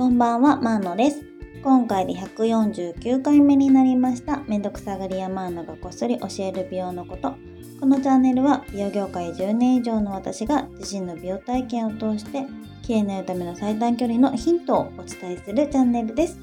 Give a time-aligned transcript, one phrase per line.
[0.00, 1.22] こんばんは、マーノです。
[1.62, 7.34] 今回で149回目になりました、めんどくさがり屋マーノがこっそり教える美容のこと。
[7.78, 12.46] このチャンネルは美容業界10年以上の私が自身の美容体験を通して、
[12.80, 16.40] 綺麗になるための最短距離のヒントをお伝えするチャンネルです。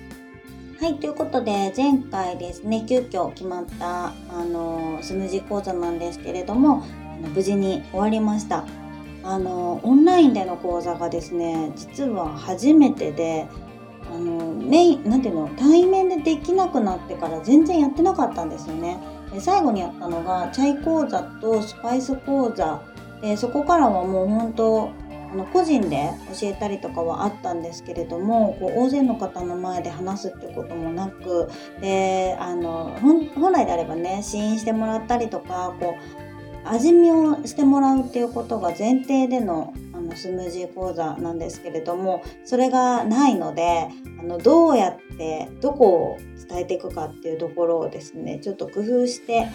[0.80, 4.12] はい、ということで、前回ですね、急遽決まった、あ
[4.46, 6.84] の、スムージー講座なんですけれども、
[7.34, 8.66] 無事に終わりました。
[9.28, 13.46] あのオンラインでの講座がですね実は初めてで
[14.10, 18.98] あのメインなんていうの対面でできなくなってから全然やってなかったんですよね。
[19.34, 22.82] で最後にやったのがチャイ講座とスパイス講座
[23.22, 24.92] でそこからはもう本当
[25.30, 26.10] あの個人で
[26.40, 31.50] 教えたりとかはあったんですけれどもこう大勢の方の前で話すってこともなく
[31.82, 36.27] であの本来であればね試飲してもらったりとかこう
[36.72, 43.88] 味見をしてもらうっていうことが前提でのあのスムージー講座なんですけれどもそれがないので
[44.20, 49.48] あのどうやってどこを伝えていくかっていうところをですねちょっと工夫して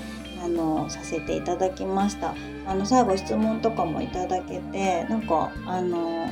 [0.43, 2.35] あのさせていただきました
[2.67, 6.29] あの最後質問とかもいただけてなんかあの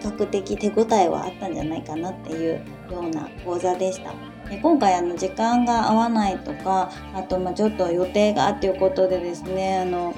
[0.00, 4.29] 比較的手応えはあったんじゃないかなっていうような講座でした。
[4.50, 10.14] で今回あの時間が合わないとかあとまちょっと予定がっていうことでですねあの、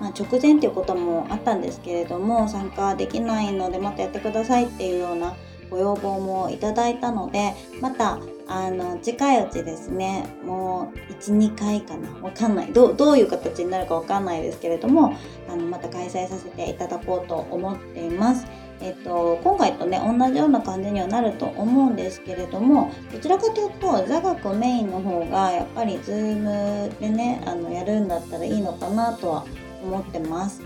[0.00, 5.34] まあ、直前っていうこともあったんですけれども参加できないのでまたやってくださいっていうような
[5.70, 15.16] ご要望もいただいたのでまたあの近いうちですねもう12回かなわかんないどういう形になるかわかんないですけれども
[15.48, 18.46] あのまた開催させていただこうと思っています。
[18.80, 29.46] えっと、今回とね同じような感じにはなると思うんですけれどもどちらかというと座学メインの方がやっぱり Zoom でねあのやるんだったらいいのかなとは
[29.82, 30.62] 思ってます。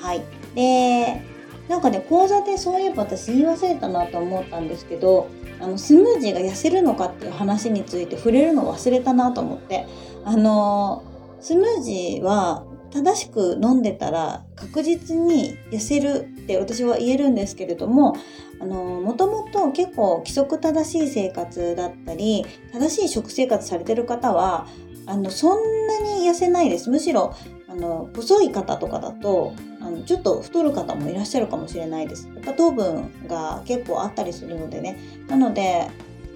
[0.00, 0.22] はい、
[0.54, 1.22] で
[1.68, 5.28] なんかね講座でそういえば私言い忘れたなと思ったんですけど
[5.60, 9.86] あのスムージーが痩せるのかっていう話について触れるの忘れたなと思って
[10.24, 11.04] あの
[11.40, 18.16] スムージーは正しく飲んでたら確実に痩せるって私は言えるんですけれども
[18.60, 24.66] もともと結構規則正しい生活だったり正しい食生活されてる方は
[25.06, 26.88] あのそんなに痩せないです。
[26.88, 27.34] むしろ
[27.68, 32.28] あの細い方とかだとあのちょっと太る方もいらっしゃるかもしれないです。
[32.28, 34.98] やっぱ糖分が結構あったりするのでね。
[35.28, 35.88] なので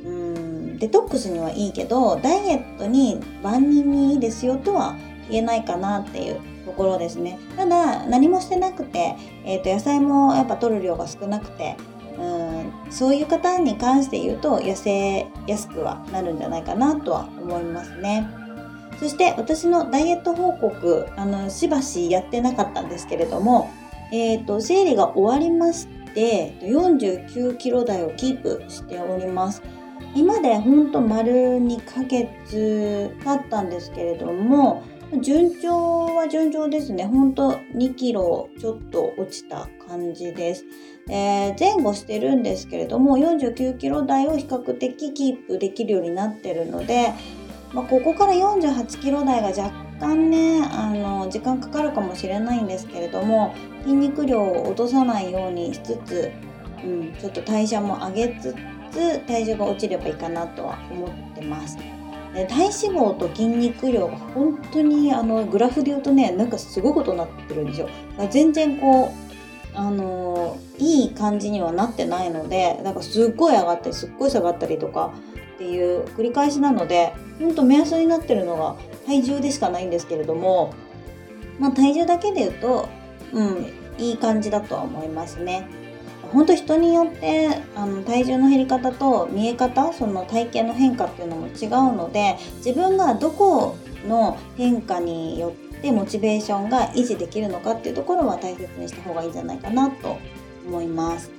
[0.05, 4.97] うんデトックスにはいいけどダイエットに万人にいいですよとは
[5.31, 11.77] 言えないかなっていうところですねただ何もしてなくて、えー、と野菜もやっぱ取る量が少なくて
[12.19, 18.29] うんそういう方に関して言うと痩せやすくはなるんじゃないかなとは思いますね。
[18.99, 23.71] そして私のダイエット報告あのしばしやってなかったんですけれども、
[24.11, 29.63] えーと、生理が終わりまして49キロ台をキープしております。
[30.15, 34.83] 今でほんと丸2ヶ月経ったんですけれども
[35.23, 37.05] 順調は順調ですね。
[37.05, 40.65] ほんと2キロちょっと落ちた感じです。
[41.09, 47.15] えー、前後してるんですけれども、49キロ台を比較的キープできるようになってるので、
[47.73, 56.33] まあ、ここから48キロ台が若干ね、あの、時間かかるかもしれないんですけれども、筋肉量を落とさないようにしつつ、
[56.85, 58.55] うん、ちょっと代謝も上げつ
[58.91, 61.79] つ、体重が落ちればいいかなとは思ってます。
[62.45, 67.89] 体脂肪と筋肉量が本当にあのグラフで言うとねなんかすごいことになってるんですよ
[68.31, 75.13] 全然こうあのいい感じにはなってないのでなんかすっごい上がったりすっごい下がったりとか
[75.55, 78.77] っていう繰り返しなのでほんと目安になってるのが
[79.07, 80.75] 体重でしかないんですけれども
[81.59, 82.89] まあ体重だけで言うと
[83.33, 83.67] うん
[83.99, 85.67] いい感じだとは思いますね。
[86.33, 93.77] 本当人によってあの体重の減り方と見え方その体型の変化っていうのも違うので自分がどこ
[94.07, 100.19] の変化によってモチベーションが維持できるのかっていうところは大切にした方がいいんじゃないかなと
[100.67, 101.31] 思います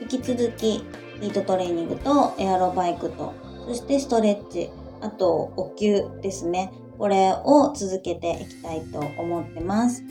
[0.00, 0.84] 引き続き
[1.20, 3.34] ヒートトレーニングとエアロバイクと
[3.66, 4.70] そしてストレッチ
[5.00, 10.04] あとお灸ですねこれを続けていきたいと思ってます。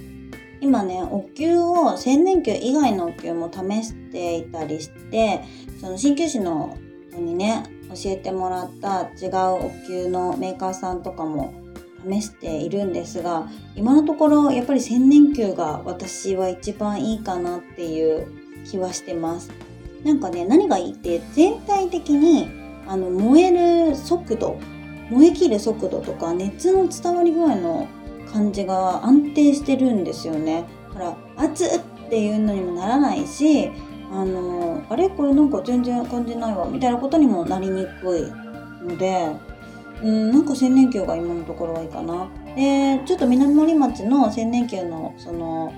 [0.64, 5.42] 今ねお灸を千年灸以外のお灸も試していたりして
[5.82, 6.78] その鍼灸師の
[7.14, 11.54] 子にね教えてもらった違うお灸のメーカーさんとかも
[12.10, 18.28] 試しているんですが今のところやっぱり千年灸が私は一番いいかなっていう
[18.66, 19.52] 気はしてます。
[20.06, 22.50] なんかね何がいいって全体的に
[22.88, 24.58] あの燃える速度
[25.10, 27.88] 燃え切る速度とか熱の伝わり具合の
[28.34, 30.66] 感じが安定してるんですよね。
[30.92, 33.72] ほら熱っていうのにもならないし
[34.12, 35.10] あのあれ？
[35.10, 38.32] これなんか全然感じないわみたいなことにもなりにくい
[38.86, 39.32] ので
[40.02, 42.28] うんなんか千年球が今のところはいいかな。
[42.56, 45.74] でちょっと南森町の千年球のその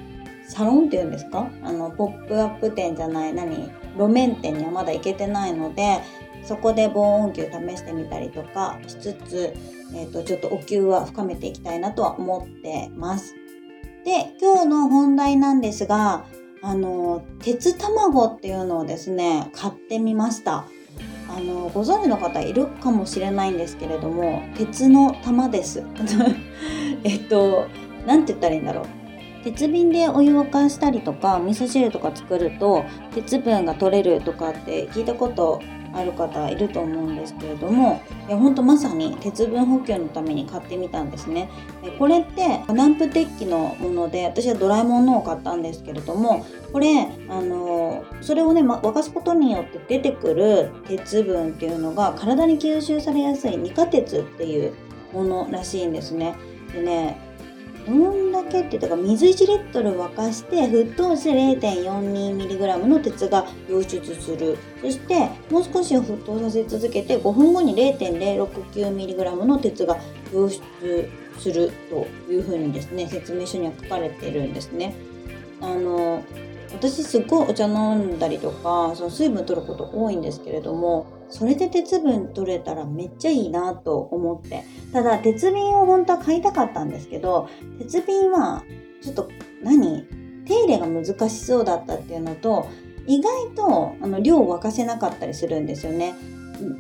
[0.47, 1.49] サロンっていうんですか？
[1.63, 3.69] あのポップアップ店じゃない何？
[3.97, 6.01] 路面店にはまだ行けてないので
[6.43, 9.53] そこで防音球試してみたりとかしつつ、
[9.93, 13.35] えーと、ちょっとお灸は深めていきたいなとは思ってます。
[14.03, 16.25] で今日の本題なんですが
[16.61, 20.65] あの鉄卵っていうのをですね買ってみました。
[21.27, 25.83] あのご存知の方いるかもしれないんですけれども鉄の玉です
[27.03, 27.67] えっと
[28.05, 28.85] 何て言ったらいいんだろう
[29.43, 32.83] 鉄瓶でお湯を沸かしたりとか味噌汁とか作ると
[33.13, 35.61] 鉄分が取れるとかって聞いたこと
[35.95, 41.49] ある方いると思うんですけれどもいやほんとまさに鉄分補給のために買ってみたんですね。
[41.97, 54.73] これってナンプ鉄器のもので私はドラえもんのを買ったんですけれどもこれあのそれをね、ま、沸かすことによって出てくる鉄分っていうのが体に吸収されやすい二価鉄っていう
[55.13, 56.35] ものらしいんですね。
[56.73, 57.24] でね
[57.87, 69.97] どんだけっていうか水1リットル沸かして沸騰して 0.42mg の鉄が溶出するそしてもう少し沸騰させ続けて5分後に 0.069mg の鉄が
[70.31, 71.09] 溶出
[71.39, 74.95] するというふうにですね説明書には書かれているんですね。
[75.61, 76.23] あの
[76.75, 84.63] 私すっごいお茶飲んだりとかその水分取ること多いんですけれどもそれで鉄分取れたらめっちゃいいなと思って
[84.93, 87.49] ただ鉄瓶を本当は買いたかったんですけど
[87.79, 88.63] 鉄瓶は
[89.01, 89.29] ちょっと
[89.63, 90.05] 何？
[90.45, 92.69] 手入れが難しそうだったっていうのと
[93.07, 96.13] 意外とあの量を沸かせなかったりするんですよね。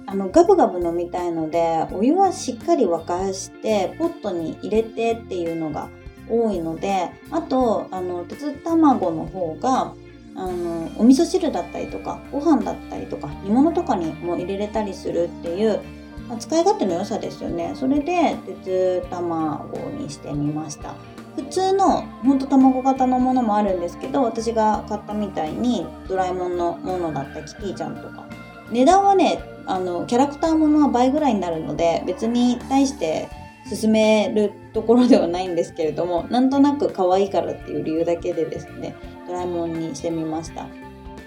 [0.05, 5.89] あのガブガブ飲みたいのでお湯はしっかり沸かしてポットに入れてっていうのが
[6.29, 9.93] 多いのであとあの鉄卵の方が
[10.35, 15.81] あのお味噌汁だったりとかご飯だったりとか煮物とかにも入れれたりするっていう、
[16.27, 17.73] まあ、使い勝手の良さですよね。
[17.75, 20.93] それで鉄卵にしてみました。
[21.35, 28.25] 普通のほんと卵型のものもあるんですけど私が買ったみたいにドラえもんのものだったキティちゃんとか。
[28.71, 33.29] 値段はねあのキャラクターものは倍ぐらいになるので別に対して
[33.69, 38.95] 進めるところではないんですけれどもなんとなく可愛いからっていう理由だけでですね
[39.27, 40.67] ドラえもんにしてみました。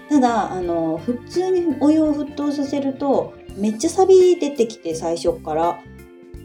[0.09, 5.79] ただあの普通にお湯を沸騰させるとめっちゃサビ出てきて最初から。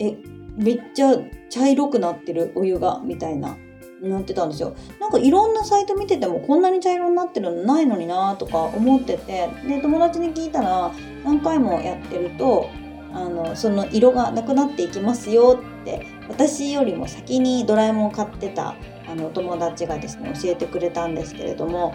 [0.01, 0.17] え
[0.57, 1.17] めっちゃ
[1.51, 3.57] 茶色くなってるお湯がみたいな
[4.03, 4.77] なってたんですよ。
[5.01, 10.93] なんかいろんなサイト見ててもこんなに茶色になってるのないのになとか思っててで友達に聞いたら
[11.25, 12.69] 何回もやってると
[13.15, 18.75] あのその色がなくなっていきますよって私よりも先にドラえもんを買ってた
[19.09, 21.95] あの友達がですね教えてくれたんですけれども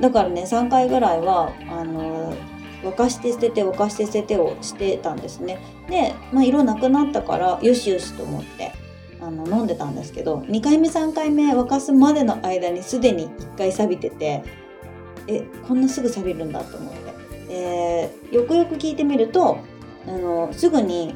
[0.00, 2.34] だからね3回ぐらいはあの
[2.82, 5.58] 沸かして捨てて沸かして捨ててをしてたんですね。
[5.88, 8.72] で、まあ、色なくなったからよしよしと思って
[9.20, 14.42] あの飲んでたんですけど2回目3回目沸かすまでの間にすでに1回錆びてて
[15.26, 17.06] えこんなすぐ錆びるんだと思って。
[17.48, 19.58] でよくよく聞いてみると
[20.06, 21.14] あのすぐに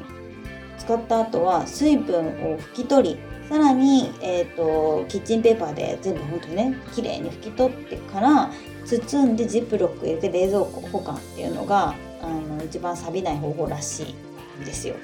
[0.77, 8.49] 使った後は水分を拭き取りさらに、えーと、キッチンペーパーで全部本当にね綺麗に拭き取ってから
[8.85, 14.15] 包んでジップロック入れて冷蔵庫保管っていうのがあの一番錆びない方法らしい
[14.61, 14.95] んですよ。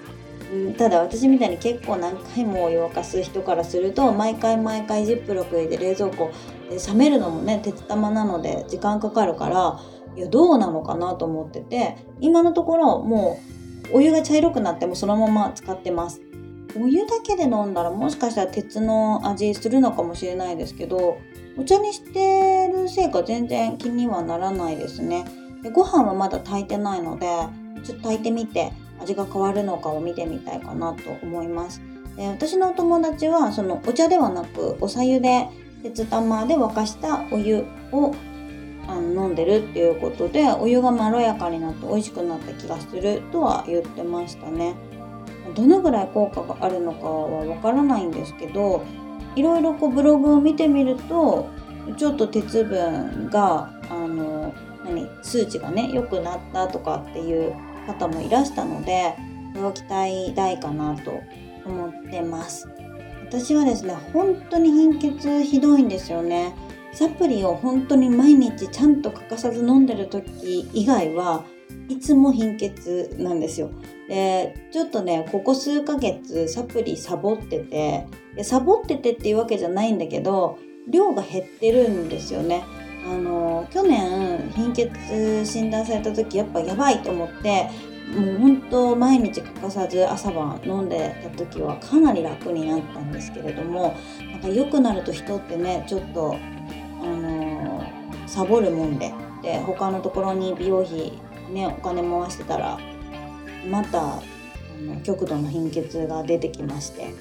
[0.77, 6.31] ただ私みたいに結構何回もお湯沸かす人からすると毎回毎回ジップロック入れて冷蔵庫
[6.69, 9.81] で冷めるのもね鉄玉なので時間かかるから
[10.15, 13.56] いやどうなのかなと思ってて今のところもう
[13.91, 16.21] お湯が茶色くなってもそのまま使ってます。
[16.79, 21.17] お湯だけで飲んだらもしかしたら鉄の味するのかもしれないですけど
[21.57, 25.25] お茶にしてるせいか全然気にはならないですね。
[25.63, 27.25] でご飯はまだ炊いてないので
[27.83, 31.81] ちょっと炊いてみて味が変わるのかを見てみたいかなと思います。
[32.15, 35.47] で私のお友達はそのお茶ではなくおさゆで
[35.83, 38.13] 鉄玉で沸かしたお湯を
[38.87, 44.75] あの飲んでるっていうことでお湯がまろやかになって美味しくなった気がするとは言ってましたね。
[45.55, 48.83] どのぐらい効果があるのかはわからないんですけど
[49.35, 51.49] いろいろこうブログを見てみると
[51.97, 54.53] ちょっと鉄分があの
[54.83, 57.53] 何数値がね良くなったとかっていう
[57.85, 59.15] 方もいらしたので
[59.53, 61.21] これは期待大かなと
[61.65, 62.67] 思ってます
[63.25, 66.55] 私はですね本当に貧血ひどいんですよね
[66.97, 71.45] サプリを本当に毎日ちゃんと欠かさず飲んでる時以外は
[71.89, 73.69] いつも貧血なんですよ。
[74.09, 78.07] で、ちょっとね、ここ数ヶ月サプリサボってて、
[78.43, 82.63] サボっててっていうわけじゃないんだけど、量が減ってるんですよね。
[83.05, 87.69] あの去年貧血診断された時やっぱやばいと思って
[88.13, 93.95] もう本当毎日欠かさず朝晩飲んでた時はかなり楽になったんですけれども
[94.31, 96.35] なんか良くなると人ってねちょっと
[98.27, 99.13] サボるもんで。
[99.41, 101.13] で他のところに美容費
[101.51, 102.79] ねお金回してたら
[103.69, 104.21] またあ
[104.81, 107.13] の極度の貧血が出てきまして。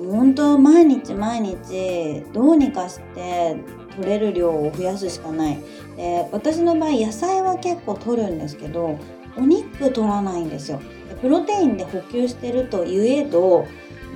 [0.00, 3.56] 本当毎日毎日どうにかして
[3.96, 5.58] 取れる量を増やすしかない。
[5.96, 8.98] で私の場合野菜は結構取るんですけど
[9.36, 10.80] お肉取らないんですよ。
[11.20, 13.66] プロテインで補給してるといえど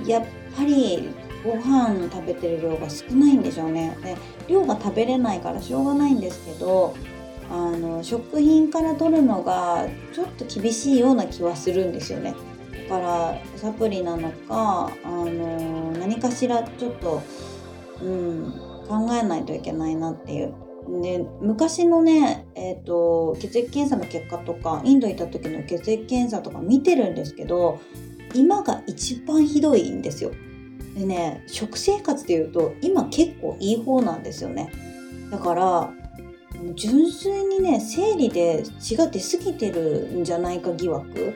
[0.07, 0.23] やっ
[0.57, 1.09] ぱり
[1.45, 3.95] ご飯の食べてる量が少ないんでしょうね。
[4.03, 6.95] で量が食べれないからしょうがないんですけど
[7.49, 12.33] あの食品から取るのがちょっと厳しいような気はするんですよね。
[12.89, 17.21] だからサプリなのかあの何かしらちょっと、
[18.01, 18.53] うん、
[18.87, 20.53] 考えないといけないなっていう。
[21.01, 27.79] で昔のね、えーと、血液検査の結果とかインド行った時の血液検査とか見てるんですけど
[28.35, 30.31] 今が一番ひどいんですよ。
[30.95, 34.71] でね食生活でいうと今結構いい方なんですよね。
[35.29, 35.93] だから
[36.75, 41.35] 純粋にね生理で血が出過ぎてるんじゃないか疑惑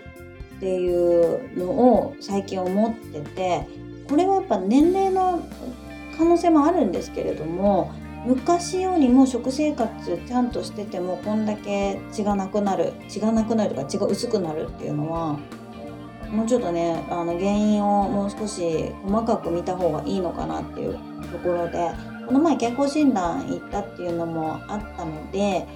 [0.58, 3.68] っていうのを最近思ってて
[4.10, 5.46] これはやっぱ年齢の
[6.18, 7.92] 可能性もあるんですけれども
[8.26, 15.40] 昔よりも食生活ちゃんとしててもこんだけ血がなくなる血がなくなるとか血が薄くなるっていうのは
[16.32, 20.98] もうちょっとねあの原因をもう少し細かく見た方がいいのかなっていう
[21.32, 21.92] ところで
[22.28, 25.68] この前健康診断行ったっていうのもあったので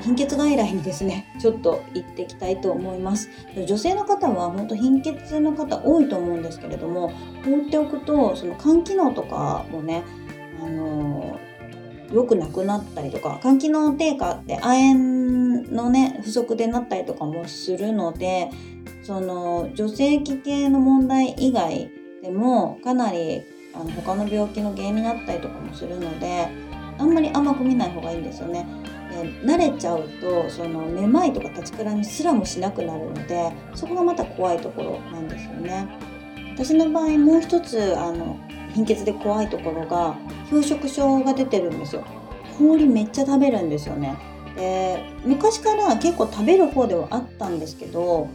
[0.00, 3.30] 貧血外来にですね ちょっと行ってきたいと思います。
[3.66, 7.08] 女性の方は本当貧血の方多いと思うんですけれども
[7.44, 10.02] 放っておくとその肝機能とかもね
[10.62, 11.38] あの
[12.12, 18.50] 良くなくなったりとか肝機能低下って亜鉛のね不足でなったりとかもするので
[19.04, 21.90] その女性器系の問題以外
[22.22, 23.42] でもかなり
[23.74, 26.48] あの他の病気の原因になったりとかもするので
[26.98, 28.66] あんまり甘く見ない方がいいんですよね。
[29.10, 35.86] で慣れちゃうとそのめまいとか立ちくらみすらもしなくなるのでそこがまた怖いところなんですよね。
[36.54, 38.38] 私の場合もう一つあの
[38.74, 40.16] 貧血で怖いところが
[40.50, 42.04] 氷食症が出てるんですよ
[42.58, 44.16] 氷めっちゃ食べるんですよね
[44.56, 48.28] で昔から結構食べる方ではあったんですけど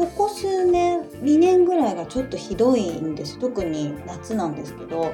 [0.00, 3.38] ここ数年2年ぐらいがちょっとひどいんです。
[3.38, 5.12] 特に夏なんですけど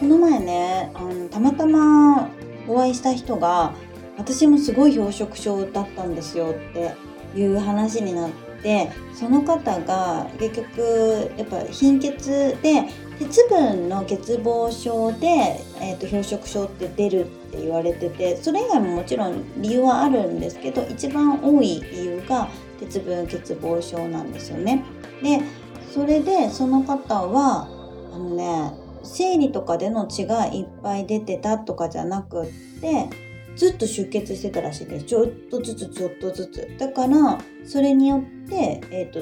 [0.00, 2.28] この前ねあのたまたま
[2.66, 3.72] お会いした人が
[4.18, 6.92] 私もすごい氷食症だったんですよって
[7.38, 8.30] いう話になっ
[8.64, 15.26] てその方が結局やっぱ貧血で鉄分の欠乏症で、
[15.80, 22.48] えーと、氷食症って出るって言われててそれ以外ももちろん理由はあるんですけど一番多い理由が
[22.80, 24.84] 鉄分欠乏症なんですよね。
[25.22, 25.40] で
[25.92, 27.68] それでその方は
[28.12, 28.72] あのね
[29.04, 32.46] 生理とかでの血がいっぱい出てたとかじゃなくっ
[32.80, 33.08] て
[33.54, 39.20] ずっと出血してたらしいですちょっとずつちょっとずつだからそれによって、えーと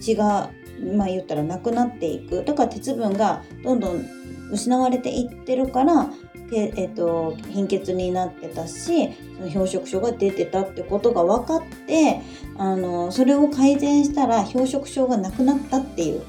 [0.00, 0.50] 血が
[0.96, 4.04] まあ言ったらなくなっていくだから鉄分がどんどん
[4.50, 6.10] 失われていってるから
[6.50, 12.22] えーと、貧血になってたしその氷食症が出てたってことが分かって
[12.56, 16.22] あのそれを改善したら氷食症がなくなったっていう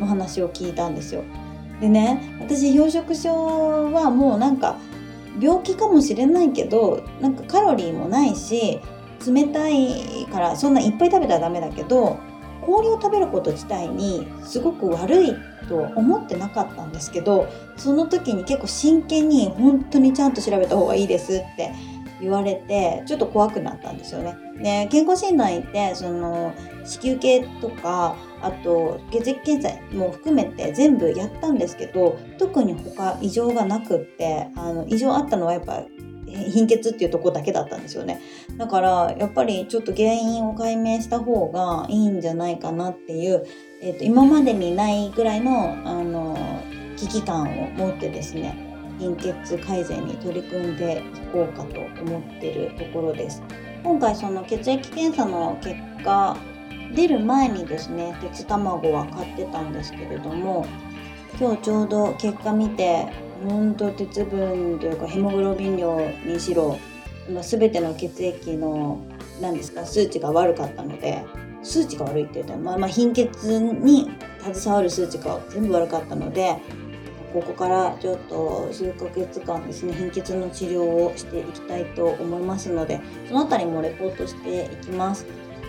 [0.00, 1.22] お話を聞いたんですよ。
[1.80, 4.78] でね私氷食症はもうなんか
[5.40, 8.80] 病気かもしれないけどなんかカロリーもないし
[9.26, 12.18] 冷たいからそんないっぱい食べたらダメだけど
[12.68, 15.34] 氷を食べること自体にすごく悪い
[15.70, 17.48] と思ってなかったんですけど
[17.78, 21.72] その時に結構真剣に本当にちゃんと調べた方がいいですって
[22.20, 24.36] 言われてちょっと怖くなったんですよね。
[24.60, 26.52] で健康診断行ってその
[26.84, 35.84] 子宮系とかあと血液検査も含めて全部やったんですけど特に他異常がなくってあの異常あったのはやっぱ
[36.28, 38.20] 貧血っていうとこだけだったんですよね。
[38.56, 43.46] だからやっぱりちょっと原因を解明した方がいいんじゃないかなっていう、
[43.80, 46.36] えーと、今までにないぐらいのあの
[46.96, 48.56] 危機感を持ってですね
[48.98, 53.42] 貧血改善に取り組んでいこうかと思ってるところです。
[53.82, 56.36] 今回その血液検査の結果
[56.94, 60.66] 出る前にですね鉄卵は買ってたんですけれども
[61.38, 63.06] 今日ちょうど結果見て
[63.44, 66.78] 本当鉄分というかヘモグロビン量にしろ、
[67.32, 69.00] ま、全ての血液の
[69.40, 71.24] 何ですか数値が悪かったので
[71.62, 74.10] 数値が悪いって言ったら、まあ、まあ貧血に
[74.42, 76.56] 携わる数値が全部悪かったので
[77.32, 85.26] ここからちょっと数ヶ月間ですね貧血の治療をしていきたいと思いますのでそのあたりもレポートしていきます。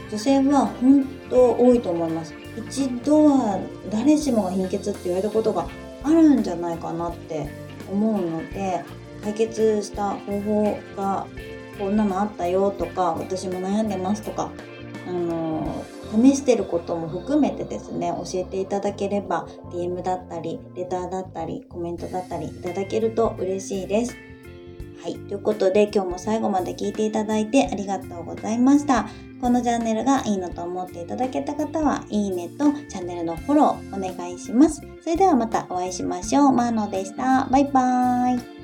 [0.09, 2.33] 女性は本当多いと思います。
[2.57, 3.59] 一度は
[3.91, 5.67] 誰しもが貧血って言われたことが
[6.03, 7.49] あるんじゃないかなって
[7.89, 8.83] 思うので
[9.23, 11.27] 解決した方法が
[11.77, 14.51] こんなのあったよとか私も悩んでますとか
[15.07, 24.28] あの試してることも含めてですね教えていただければ DM だったりレターだったりコメントだったりいただけると嬉しいです。
[25.01, 25.15] はい。
[25.15, 29.07] ということで今日も最後まで聞いていただいてありがとうございました。
[29.41, 34.81] このチャンネルがいいのと思っていただけた方は、いいねとチャンネルのフォローお願いします。
[35.01, 36.51] それではまたお会いしましょう。
[36.51, 37.47] マーノでした。
[37.49, 38.58] バイバーイ。